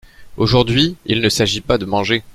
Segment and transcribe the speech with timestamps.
[0.35, 2.23] Aujourd'hui il ne s'agit pas de manger.